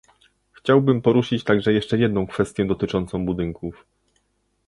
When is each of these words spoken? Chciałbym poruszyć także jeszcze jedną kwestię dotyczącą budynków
Chciałbym 0.51 1.01
poruszyć 1.01 1.43
także 1.43 1.73
jeszcze 1.73 1.97
jedną 1.97 2.27
kwestię 2.27 2.65
dotyczącą 2.65 3.25
budynków 3.25 3.85